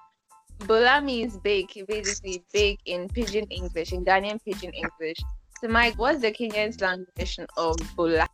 bola 0.67 1.03
means 1.03 1.37
bake, 1.37 1.85
basically 1.87 2.45
bake 2.51 2.81
in 2.87 3.09
pidgin 3.09 3.45
English, 3.51 3.93
in 3.93 4.07
Ghanaian 4.07 4.41
pidgin 4.43 4.73
English. 4.73 5.19
So 5.61 5.69
Mike, 5.69 5.99
what's 5.99 6.23
the 6.23 6.33
Kenyan 6.33 6.73
slang 6.73 7.05
version 7.19 7.47
of 7.59 7.77
bola? 7.95 8.27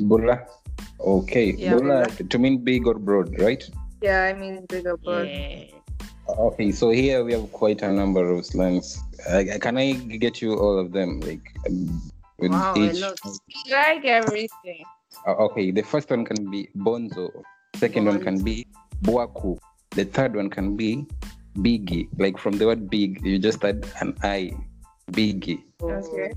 Bola. 0.00 0.42
Okay. 0.98 1.54
Yeah, 1.54 1.78
Bola 1.78 2.06
to 2.06 2.38
mean 2.38 2.64
big 2.64 2.86
or 2.86 2.98
broad, 2.98 3.38
right? 3.38 3.62
Yeah, 4.02 4.24
I 4.24 4.32
mean 4.34 4.66
bigger 4.66 4.96
bird. 4.96 5.28
Yeah. 5.28 5.70
Okay, 6.28 6.72
so 6.72 6.90
here 6.90 7.22
we 7.22 7.32
have 7.32 7.50
quite 7.52 7.82
a 7.82 7.92
number 7.92 8.28
of 8.28 8.44
slangs. 8.44 8.98
Uh, 9.30 9.44
can 9.60 9.78
I 9.78 9.92
get 9.92 10.42
you 10.42 10.58
all 10.58 10.78
of 10.78 10.90
them, 10.90 11.20
like 11.20 11.46
um, 11.68 12.02
with 12.38 12.50
Wow, 12.50 12.74
each? 12.76 13.02
Like 13.70 14.04
everything. 14.04 14.82
Uh, 15.26 15.38
okay, 15.46 15.70
the 15.70 15.82
first 15.82 16.10
one 16.10 16.24
can 16.24 16.50
be 16.50 16.68
bonzo. 16.76 17.30
Second 17.76 18.06
one 18.06 18.20
can 18.20 18.42
be 18.42 18.66
buaku. 19.02 19.58
The 19.90 20.04
third 20.04 20.34
one 20.34 20.50
can 20.50 20.76
be 20.76 21.06
biggie. 21.56 22.08
Like 22.18 22.36
from 22.36 22.58
the 22.58 22.66
word 22.66 22.90
big, 22.90 23.24
you 23.24 23.38
just 23.38 23.64
add 23.64 23.86
an 24.00 24.18
I. 24.22 24.52
Biggie. 25.12 25.67
Okay. 25.82 26.32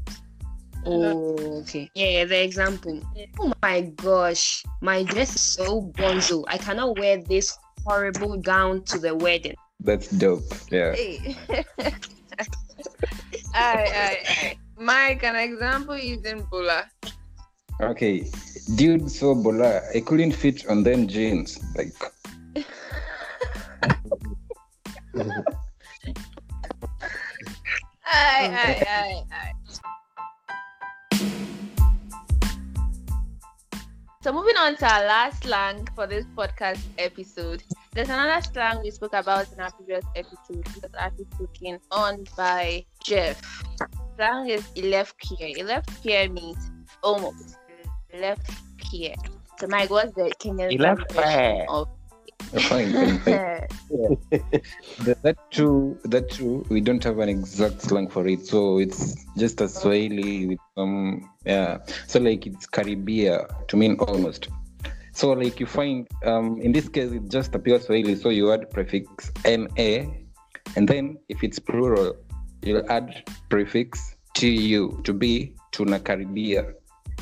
Oh. 0.86 1.36
oh, 1.38 1.62
okay. 1.62 1.90
Yeah, 1.96 2.26
the 2.26 2.44
example. 2.44 3.02
Oh 3.40 3.54
my 3.62 3.82
gosh, 3.82 4.64
my 4.82 5.04
dress 5.04 5.36
is 5.36 5.42
so 5.42 5.82
bonzo. 5.98 6.44
I 6.48 6.58
cannot 6.58 6.98
wear 6.98 7.22
this 7.22 7.58
horrible 7.86 8.38
gown 8.38 8.84
to 8.86 9.00
the 9.00 9.16
wedding. 9.16 9.56
That's 9.80 10.10
dope. 10.10 10.44
Yeah. 10.70 10.94
Hey. 10.94 11.36
aye, 11.50 11.94
aye, 13.56 14.20
aye. 14.26 14.58
Mike, 14.78 15.24
an 15.24 15.36
example 15.36 15.96
in 15.96 16.46
bola. 16.50 16.90
Okay. 17.82 18.30
Dude 18.76 19.10
saw 19.10 19.34
bola. 19.34 19.82
I 19.94 20.02
couldn't 20.02 20.34
fit 20.34 20.68
on 20.68 20.84
them 20.84 21.08
jeans. 21.08 21.60
Like 21.76 21.94
Oh, 28.14 28.18
aye. 28.18 29.54
So 34.22 34.32
moving 34.32 34.58
on 34.58 34.76
to 34.76 34.86
our 34.86 35.06
last 35.06 35.44
slang 35.44 35.88
for 35.96 36.06
this 36.06 36.26
podcast 36.38 36.82
episode. 36.98 37.64
There's 37.94 38.10
another 38.10 38.42
slang 38.54 38.82
we 38.84 38.92
spoke 38.92 39.14
about 39.14 39.52
in 39.54 39.60
our 39.60 39.72
previous 39.72 40.06
episode. 40.16 40.64
Was 40.82 40.92
actually 41.00 41.26
spoken 41.34 41.80
on 41.90 42.26
by 42.38 42.86
Jeff. 43.04 43.42
Slang 44.16 44.50
is 44.50 44.68
left 44.78 45.16
here. 45.26 45.66
Left 45.66 45.90
here 46.04 46.30
means 46.30 46.70
almost. 47.02 47.58
Left 48.14 48.52
here. 48.92 49.16
So 49.58 49.68
Mike, 49.68 49.90
what's 49.90 50.14
the 50.14 50.32
Kenyan 50.40 50.78
Left 50.80 51.16
of 51.70 51.88
fine, 52.60 52.92
fine, 52.94 53.20
fine. 53.20 53.68
That, 55.00 55.18
that 55.24 55.52
true. 55.52 55.98
That 56.06 56.30
true. 56.32 56.66
We 56.70 56.82
don't 56.82 57.04
have 57.04 57.20
an 57.20 57.30
exact 57.30 57.82
slang 57.82 58.10
for 58.10 58.28
it, 58.28 58.46
so 58.46 58.78
it's 58.78 59.26
just 59.38 59.62
a 59.62 59.70
Swahili 59.70 60.48
with 60.48 60.60
some 60.76 61.30
yeah. 61.46 61.80
So 62.08 62.20
like 62.20 62.46
it's 62.48 62.68
karibia 62.68 63.68
to 63.68 63.78
mean 63.78 63.96
almost. 64.00 64.50
So 65.14 65.32
like 65.32 65.60
you 65.60 65.66
find 65.66 66.08
um 66.26 66.62
in 66.62 66.72
this 66.72 66.90
case 66.90 67.12
it's 67.12 67.30
just 67.30 67.56
a 67.56 67.60
pure 67.60 67.80
Swahili, 67.80 68.16
so 68.16 68.30
you 68.30 68.52
add 68.52 68.70
prefix 68.70 69.32
na, 69.46 70.06
and 70.76 70.88
then 70.88 71.18
if 71.30 71.44
it's 71.44 71.60
plural, 71.60 72.16
you'll 72.62 72.90
add 72.92 73.24
prefix 73.50 74.16
tu 74.34 75.02
to 75.04 75.14
be 75.14 75.54
tunakaribia. 75.72 76.74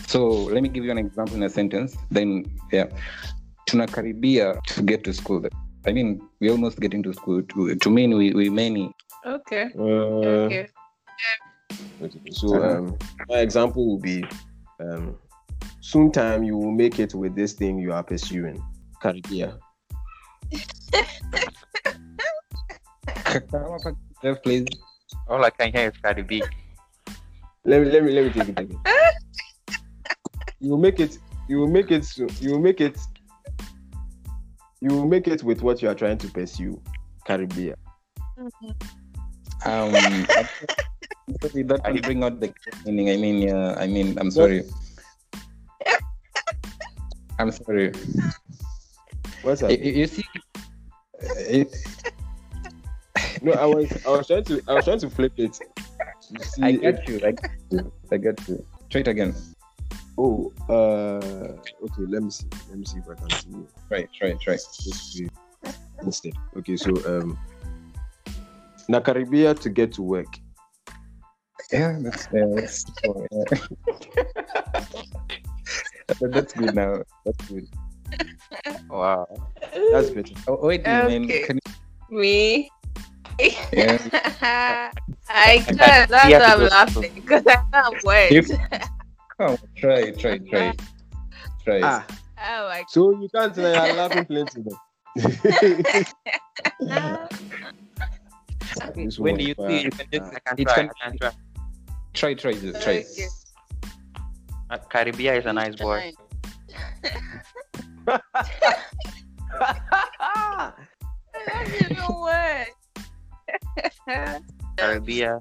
So 0.07 0.27
let 0.27 0.63
me 0.63 0.69
give 0.69 0.85
you 0.85 0.91
an 0.91 0.97
example 0.97 1.35
in 1.35 1.43
a 1.43 1.49
sentence. 1.49 1.97
Then 2.09 2.45
yeah, 2.71 2.87
tunakaribia 3.69 4.61
to 4.63 4.81
get 4.81 5.03
to 5.03 5.13
school. 5.13 5.45
I 5.85 5.91
mean, 5.91 6.21
we're 6.39 6.51
almost 6.51 6.79
getting 6.79 7.03
to 7.03 7.13
school. 7.13 7.41
To, 7.41 7.75
to 7.75 7.89
mean 7.89 8.17
we, 8.17 8.33
we 8.33 8.49
many. 8.49 8.91
Okay. 9.25 9.69
Uh, 9.77 10.49
Okay. 10.49 10.67
okay, 12.01 12.19
so 12.31 12.63
um, 12.63 12.97
my 13.27 13.39
example 13.39 13.85
will 13.85 13.99
be 13.99 14.23
um, 14.79 15.15
soon 15.81 16.11
time 16.11 16.43
you 16.43 16.57
will 16.57 16.71
make 16.71 16.99
it 16.99 17.13
with 17.13 17.35
this 17.35 17.53
thing 17.53 17.77
you 17.77 17.91
are 17.93 18.03
pursuing. 18.03 18.61
Caribbean. 19.01 19.59
Jeff, 24.23 24.41
please. 24.43 24.65
All 25.27 25.43
I 25.43 25.49
can 25.49 25.71
hear 25.71 25.89
is 25.89 25.97
Cardi 26.01 26.23
B. 26.23 26.43
Let 27.65 27.81
me 27.83 27.91
let 27.91 28.03
me 28.03 28.11
let 28.11 28.25
me 28.25 28.31
take 28.31 28.49
it 28.49 28.59
again. 28.59 28.79
you 30.59 30.71
will 30.71 30.77
make 30.77 30.99
it 30.99 31.17
you 31.47 31.57
will 31.57 31.67
make 31.67 31.91
it 31.91 32.05
so 32.05 32.27
you 32.39 32.51
will 32.51 32.59
make 32.59 32.81
it 32.81 32.97
you 34.81 34.89
will 34.89 35.07
make 35.07 35.27
it 35.27 35.43
with 35.43 35.61
what 35.61 35.81
you 35.81 35.89
are 35.89 35.95
trying 35.95 36.17
to 36.19 36.27
pursue. 36.27 36.81
Caribbean. 37.25 37.75
Um, 39.65 39.91
sorry, 41.41 41.63
that 41.63 41.81
will 41.85 42.01
bring 42.01 42.23
out 42.23 42.39
the 42.39 42.53
meaning. 42.85 43.09
I 43.09 43.17
mean, 43.17 43.41
yeah. 43.47 43.75
I 43.77 43.87
mean, 43.87 44.17
I'm 44.17 44.31
sorry. 44.31 44.63
I'm 47.37 47.51
sorry. 47.51 47.91
What's 49.41 49.61
You, 49.61 49.67
that? 49.67 49.79
you 49.79 50.07
see, 50.07 50.23
it, 51.37 51.75
No, 53.41 53.53
I 53.53 53.65
was 53.65 53.87
I 54.05 54.09
was 54.09 54.27
trying 54.27 54.43
to 54.45 54.61
I 54.67 54.73
was 54.73 54.85
trying 54.85 54.99
to 54.99 55.09
flip 55.09 55.33
it. 55.37 55.59
You 56.31 56.43
see 56.43 56.63
I 56.63 56.71
get 56.73 57.07
you. 57.07 57.15
I 57.23 57.31
get 57.31 57.51
you. 57.71 57.91
I 58.11 58.17
get 58.17 58.47
you. 58.47 58.65
Try 58.89 59.01
it 59.01 59.07
again. 59.07 59.35
Oh, 60.19 60.51
uh, 60.67 61.55
okay. 61.79 62.03
Let 62.11 62.23
me 62.23 62.29
see. 62.29 62.45
Let 62.67 62.79
me 62.79 62.85
see 62.85 62.99
if 62.99 63.07
I 63.07 63.15
can 63.15 63.29
see. 63.29 63.55
it. 63.55 63.71
Try, 63.87 64.03
try, 64.11 64.33
try. 64.43 64.53
Just 64.55 65.15
do 65.15 65.29
it 65.63 65.75
instead. 66.03 66.33
Okay, 66.57 66.75
so 66.75 66.91
um, 67.07 67.39
na 68.91 68.99
karibia 68.99 69.57
to 69.63 69.69
get 69.69 69.93
to 69.95 70.03
work. 70.03 70.27
Yeah, 71.71 71.99
that's 72.03 72.27
yeah, 72.33 72.47
that's, 72.51 72.83
oh, 73.07 73.25
yeah. 73.31 73.59
That's 76.33 76.53
good 76.53 76.73
now. 76.75 77.03
That's 77.23 77.45
good. 77.47 77.69
Wow. 78.89 79.27
That's 79.91 80.09
better. 80.09 80.33
Oh, 80.47 80.57
wait, 80.67 80.83
man. 80.83 81.23
Okay. 81.23 81.45
Can 81.45 81.59
Me. 82.09 82.69
Yeah. 83.71 83.97
I 85.29 85.63
can't. 85.63 86.09
That's 86.09 86.11
why 86.11 86.43
I'm 86.43 86.67
laughing 86.67 87.11
because 87.13 87.43
I 87.47 87.61
can't 87.71 88.03
wait. 88.03 88.31
If- 88.31 88.89
come 89.39 89.51
on, 89.51 89.57
try, 89.75 90.11
try, 90.11 90.37
try, 90.37 90.73
try. 91.63 91.79
Ah, 91.81 92.05
Oh 92.41 92.67
my 92.69 92.83
so 92.87 93.11
you 93.19 93.27
can't 93.33 93.53
say 93.55 93.75
I'm 93.75 93.97
laughing 93.97 94.25
plenty. 94.25 94.61
Then. 94.61 94.77
god. 96.87 97.29
This 98.95 99.19
When 99.19 99.35
do 99.37 99.43
you 99.43 99.55
is 99.57 99.67
see? 99.67 99.83
You 99.83 99.91
can 99.91 100.07
just. 100.11 100.33
I 100.33 100.39
can 100.39 100.55
It 100.57 100.67
try. 100.67 100.83
I 100.83 101.09
can 101.09 101.17
try. 101.17 101.31
Try, 102.13 102.33
try, 102.33 102.53
just 102.53 102.81
try. 102.81 103.03
Okay. 103.03 103.27
Uh, 104.69 104.77
Caribbean 104.77 105.35
is 105.35 105.45
a 105.45 105.53
nice 105.53 105.75
boy. 105.75 106.11
I 110.47 110.71
don't 111.47 111.73
even 111.73 111.97
what. 111.97 112.67
Caribbean, 114.77 115.39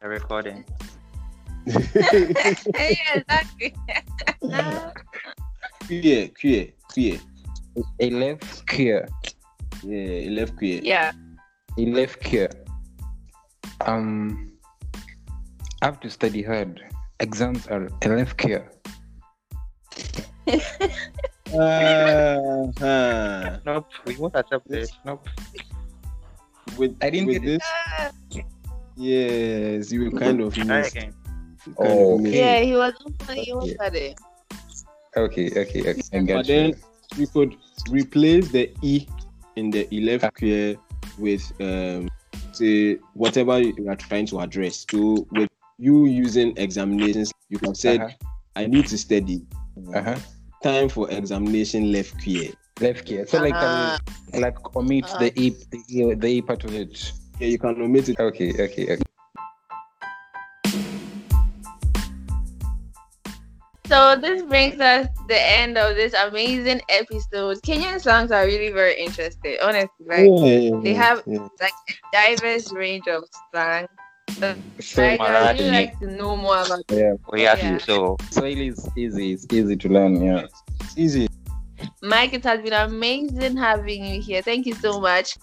the 0.00 0.08
recording. 0.08 0.64
Yeah, 1.66 3.14
exactly. 3.14 3.74
Queer, 5.86 6.28
queer, 6.38 6.68
queer. 6.92 7.18
Left 8.00 8.66
cure. 8.66 9.08
Yeah, 9.82 10.20
he 10.20 10.30
left 10.30 10.56
queer. 10.56 10.80
yeah. 10.82 11.12
Left 11.76 12.20
cure. 12.20 12.50
Um, 13.86 14.52
I 15.82 15.86
have 15.86 16.00
to 16.00 16.10
study 16.10 16.42
hard. 16.42 16.82
Exams 17.20 17.66
are 17.68 17.88
left 18.04 18.36
cure. 18.36 18.68
Uh-huh. 21.52 23.58
Nope, 23.66 23.86
we 24.06 24.16
won't 24.16 24.34
accept 24.36 24.66
this. 24.68 24.90
Nope. 25.04 25.28
With, 26.78 26.96
I 27.02 27.10
didn't 27.10 27.26
with 27.26 27.42
get 27.42 27.44
it. 27.44 27.62
this, 28.30 28.44
yes, 28.96 29.92
you 29.92 30.04
will 30.04 30.18
kind 30.18 30.40
of 30.40 30.56
missed. 30.56 30.96
Again. 31.66 31.74
you 31.74 31.74
kind 31.82 32.00
Oh, 32.00 32.14
of. 32.18 32.26
Yeah, 32.26 32.60
he 32.60 32.72
was 32.74 32.94
funny. 33.20 33.44
He 33.44 33.52
was 33.52 33.70
Okay. 33.70 33.76
funny. 33.78 34.16
Okay, 35.16 35.50
okay, 35.50 35.80
okay. 35.90 36.02
I 36.14 36.20
But 36.20 36.46
then 36.46 36.70
you. 36.70 36.74
you 37.16 37.26
could 37.26 37.56
replace 37.90 38.48
the 38.48 38.70
e 38.82 39.06
in 39.56 39.70
the 39.70 39.86
left 40.00 40.34
queer 40.34 40.76
with 41.18 41.52
um 41.60 42.08
say 42.52 42.96
whatever 43.14 43.58
you 43.60 43.88
are 43.88 43.96
trying 43.96 44.26
to 44.26 44.40
address. 44.40 44.86
So 44.90 45.26
with 45.32 45.50
you 45.78 46.06
using 46.06 46.56
examinations, 46.56 47.32
you 47.50 47.58
have 47.64 47.76
said 47.76 48.00
Uh-huh. 48.00 48.14
I 48.56 48.66
need 48.66 48.86
to 48.86 48.98
study. 48.98 49.44
Uh-huh. 49.94 50.16
Time 50.62 50.88
for 50.88 51.10
examination 51.10 51.92
left 51.92 52.22
queer. 52.22 52.52
Left 52.80 53.04
cure. 53.04 53.26
So 53.26 53.38
like 53.42 53.54
Uh, 53.54 53.98
um, 54.32 54.40
like 54.40 54.56
omit 54.76 55.04
uh. 55.12 55.18
the 55.18 55.32
e 55.38 55.50
the 55.70 55.78
e 55.88 56.14
the 56.14 56.28
e 56.28 56.42
part 56.42 56.64
of 56.64 56.74
it. 56.74 57.12
Yeah, 57.38 57.48
you 57.48 57.58
can 57.58 57.80
omit 57.82 58.08
it. 58.08 58.18
Okay, 58.18 58.50
okay, 58.52 58.92
okay. 58.94 59.02
So 63.92 64.16
this 64.16 64.40
brings 64.44 64.80
us 64.80 65.06
the 65.28 65.38
end 65.38 65.76
of 65.76 65.96
this 65.96 66.14
amazing 66.14 66.80
episode. 66.88 67.60
Kenyan 67.60 68.00
songs 68.00 68.32
are 68.32 68.46
really 68.46 68.72
very 68.72 68.98
interesting, 68.98 69.58
honestly. 69.62 70.06
Like 70.06 70.30
Yeah, 70.32 70.80
they 70.82 70.94
have- 70.94 71.22
yeah. 71.26 71.46
like 71.60 71.74
a 71.90 71.94
diverse 72.10 72.72
range 72.72 73.06
of 73.06 73.24
songs. 73.54 73.88
So, 74.40 74.54
So 74.80 75.02
like, 75.02 75.20
I 75.20 75.52
really 75.52 75.70
like 75.70 75.98
to 76.00 76.06
know 76.06 76.34
more 76.36 76.62
about 76.62 76.84
yeah, 76.90 77.12
We 77.30 77.42
have 77.42 77.58
Yeah. 77.58 77.76
so 77.76 78.16
Swahili 78.30 78.68
is 78.68 78.88
easy. 78.96 79.34
It's 79.34 79.46
easy 79.52 79.76
to 79.76 79.88
learn. 79.90 80.22
Yeah. 80.24 80.46
It's 80.80 80.96
easy. 80.96 81.28
Mike. 82.00 82.32
It 82.32 82.44
has 82.44 82.62
been 82.62 82.72
amazing 82.72 83.58
having 83.58 84.06
you 84.06 84.22
here. 84.22 84.40
Thank 84.40 84.64
you 84.64 84.74
so 84.74 85.00
much. 85.02 85.36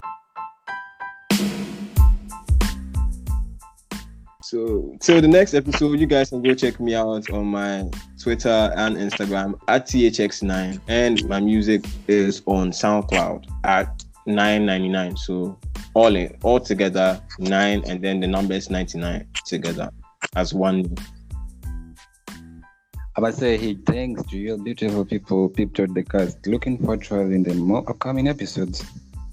So, 4.42 4.96
so 5.00 5.22
the 5.22 5.28
next 5.28 5.54
episode, 5.54 6.00
you 6.00 6.08
guys 6.08 6.32
can 6.32 6.42
go 6.42 6.56
check 6.56 6.80
me 6.80 6.96
out 6.96 7.30
on 7.30 7.46
my 7.46 7.86
Twitter 8.20 8.72
and 8.76 8.98
Instagram 8.98 9.58
at 9.68 9.88
thx9, 9.88 10.80
and 10.88 11.28
my 11.30 11.40
music 11.40 11.86
is 12.08 12.42
on 12.46 12.72
SoundCloud 12.72 13.46
at 13.64 14.04
999. 14.26 15.16
So 15.16 15.58
all 15.94 16.16
in 16.16 16.38
all 16.44 16.60
together 16.60 17.22
nine, 17.40 17.84
and 17.88 18.02
then 18.02 18.20
the 18.20 18.28
number 18.28 18.54
is 18.54 18.70
99 18.70 19.26
together 19.46 19.90
as 20.36 20.54
one. 20.54 20.96
I 23.18 23.22
must 23.22 23.40
say, 23.40 23.58
hey, 23.58 23.78
thanks 23.86 24.24
to 24.30 24.38
you 24.38 24.58
beautiful 24.58 25.04
people, 25.06 25.50
people 25.50 25.88
the 25.88 26.04
cast. 26.04 26.46
Looking 26.46 26.78
forward 26.78 27.04
to 27.04 27.16
having 27.16 27.44
the 27.44 27.54
more 27.54 27.90
upcoming 27.90 28.28
episodes. 28.28 28.86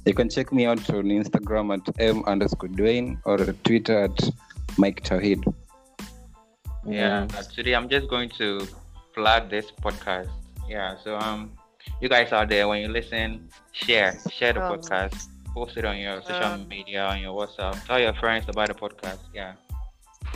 You 0.04 0.14
can 0.14 0.28
check 0.28 0.52
me 0.52 0.66
out 0.66 0.88
on 0.90 1.04
Instagram 1.04 1.74
at 1.74 2.00
m 2.00 2.24
underscore 2.24 2.68
Dwayne 2.68 3.20
or 3.24 3.38
Twitter 3.38 4.04
at 4.04 4.30
Mike 4.78 5.02
Tawhid. 5.02 5.42
Yeah. 6.88 7.26
uh, 7.36 7.42
Today 7.54 7.74
I'm 7.74 7.88
just 7.88 8.08
going 8.08 8.30
to 8.38 8.66
plug 9.14 9.50
this 9.50 9.70
podcast. 9.82 10.28
Yeah. 10.68 10.96
So 11.02 11.16
um, 11.16 11.52
you 12.00 12.08
guys 12.08 12.32
out 12.32 12.48
there 12.48 12.68
when 12.68 12.82
you 12.82 12.88
listen, 12.88 13.48
share, 13.72 14.18
share 14.30 14.52
the 14.52 14.62
Oh. 14.66 14.76
podcast, 14.76 15.28
post 15.54 15.76
it 15.76 15.84
on 15.84 15.96
your 15.98 16.20
social 16.22 16.42
Um. 16.44 16.68
media, 16.68 17.04
on 17.06 17.20
your 17.20 17.34
WhatsApp, 17.34 17.84
tell 17.86 18.00
your 18.00 18.14
friends 18.14 18.46
about 18.48 18.68
the 18.68 18.74
podcast. 18.74 19.18
Yeah. 19.34 19.54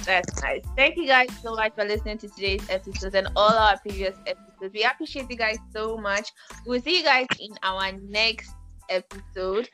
That's 0.04 0.40
nice. 0.40 0.62
Thank 0.76 0.96
you 0.96 1.06
guys 1.06 1.28
so 1.42 1.54
much 1.54 1.74
for 1.74 1.84
listening 1.84 2.16
to 2.18 2.28
today's 2.28 2.64
episode 2.70 3.14
and 3.14 3.28
all 3.36 3.50
our 3.52 3.78
previous 3.80 4.16
episodes. 4.26 4.72
We 4.72 4.84
appreciate 4.84 5.28
you 5.28 5.36
guys 5.36 5.58
so 5.72 5.98
much. 5.98 6.30
We'll 6.64 6.80
see 6.80 6.98
you 6.98 7.04
guys 7.04 7.26
in 7.40 7.50
our 7.62 7.92
next 7.92 8.52
episode. 8.88 9.68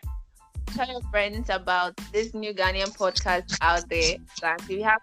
Tell 0.75 0.89
your 0.89 1.03
friends 1.11 1.49
about 1.51 1.97
this 2.12 2.35
new 2.35 2.53
Ghanaian 2.55 2.97
podcast 2.97 3.57
out 3.61 3.89
there. 3.89 4.17
If 4.43 4.71
you 4.71 4.83
have 4.83 5.01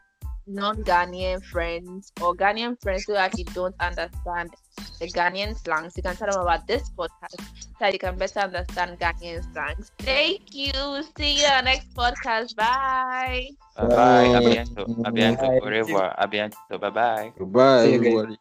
non-Ghanaian 0.48 1.44
friends 1.44 2.12
or 2.22 2.36
Ghanaian 2.36 2.80
friends 2.82 3.06
who 3.06 3.16
actually 3.16 3.46
don't 3.46 3.76
understand 3.80 4.52
the 5.00 5.08
Ghanaian 5.08 5.58
slangs, 5.58 5.96
you 5.98 6.04
can 6.04 6.16
tell 6.16 6.32
them 6.32 6.42
about 6.42 6.68
this 6.68 6.90
podcast 6.98 7.40
so 7.40 7.70
that 7.80 7.94
you 7.94 8.00
can 8.00 8.18
better 8.18 8.40
understand 8.40 9.00
Ghanaian 9.00 9.44
slangs. 9.54 9.92
Thank 10.00 10.54
you. 10.54 10.74
See 11.18 11.42
you 11.42 11.48
on 11.48 11.66
next 11.66 11.94
podcast. 11.96 12.56
Bye. 12.56 13.50
Bye 13.76 13.88
bye. 13.88 13.96
Bye. 13.96 14.40
Abiento. 14.40 14.86
Abiento. 15.04 15.42
Bye. 15.42 15.60
Au 15.62 15.70
revoir. 15.70 16.16
Abiento. 16.20 16.80
Bye 16.80 16.90
bye. 16.90 17.34
Goodbye, 17.38 17.86
See 17.86 17.94
you 17.94 18.00
guys. 18.00 18.08
everybody. 18.08 18.38